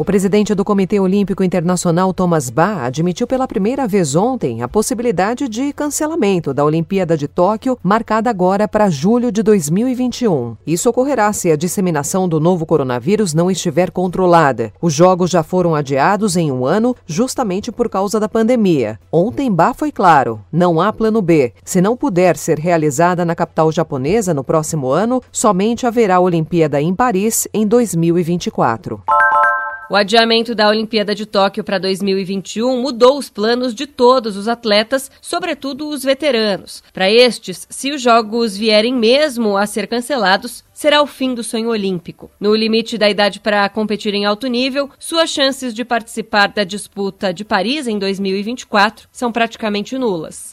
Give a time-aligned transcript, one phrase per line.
[0.00, 5.46] O presidente do Comitê Olímpico Internacional, Thomas Bach, admitiu pela primeira vez ontem a possibilidade
[5.46, 10.56] de cancelamento da Olimpíada de Tóquio, marcada agora para julho de 2021.
[10.66, 14.72] Isso ocorrerá se a disseminação do novo coronavírus não estiver controlada.
[14.80, 18.98] Os Jogos já foram adiados em um ano, justamente por causa da pandemia.
[19.12, 21.52] Ontem, Bach foi claro: não há plano B.
[21.62, 26.94] Se não puder ser realizada na capital japonesa no próximo ano, somente haverá Olimpíada em
[26.94, 29.02] Paris em 2024.
[29.90, 35.10] O adiamento da Olimpíada de Tóquio para 2021 mudou os planos de todos os atletas,
[35.20, 36.80] sobretudo os veteranos.
[36.92, 41.70] Para estes, se os Jogos vierem mesmo a ser cancelados, será o fim do sonho
[41.70, 42.30] olímpico.
[42.38, 47.34] No limite da idade para competir em alto nível, suas chances de participar da disputa
[47.34, 50.50] de Paris em 2024 são praticamente nulas.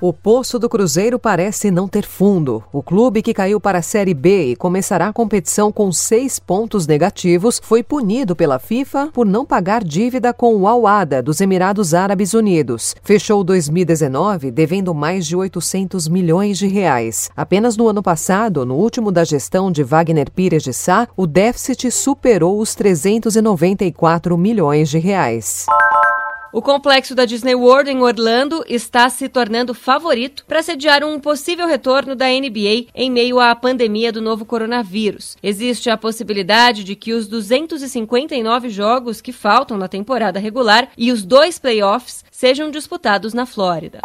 [0.00, 2.64] O poço do Cruzeiro parece não ter fundo.
[2.72, 6.86] O clube que caiu para a Série B e começará a competição com seis pontos
[6.86, 12.34] negativos foi punido pela FIFA por não pagar dívida com o Al-Ada dos Emirados Árabes
[12.34, 12.96] Unidos.
[13.04, 17.30] Fechou 2019 devendo mais de 800 milhões de reais.
[17.36, 21.90] Apenas no ano passado, no último da gestão de Wagner Pires de Sá, o déficit
[21.92, 25.66] superou os 394 milhões de reais.
[26.54, 31.66] O complexo da Disney World em Orlando está se tornando favorito para sediar um possível
[31.66, 35.36] retorno da NBA em meio à pandemia do novo coronavírus.
[35.42, 41.24] Existe a possibilidade de que os 259 jogos que faltam na temporada regular e os
[41.24, 44.00] dois playoffs sejam disputados na Flórida.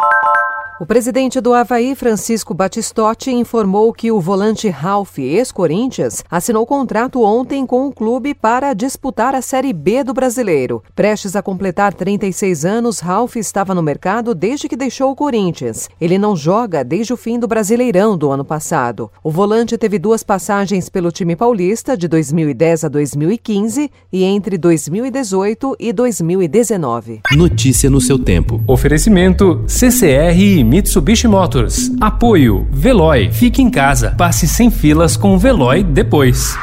[0.80, 7.66] O presidente do Havaí, Francisco Batistotti, informou que o volante Ralph, ex-Corinthians, assinou contrato ontem
[7.66, 10.82] com o clube para disputar a Série B do brasileiro.
[10.96, 15.86] Prestes a completar 36 anos, Ralph estava no mercado desde que deixou o Corinthians.
[16.00, 19.10] Ele não joga desde o fim do Brasileirão do ano passado.
[19.22, 25.76] O volante teve duas passagens pelo time paulista, de 2010 a 2015 e entre 2018
[25.78, 27.20] e 2019.
[27.32, 28.64] Notícia no seu tempo.
[28.66, 31.90] Oferecimento CCR e Mitsubishi Motors.
[32.00, 33.28] Apoio Veloy.
[33.32, 34.14] Fique em casa.
[34.16, 36.56] Passe sem filas com o Veloy depois.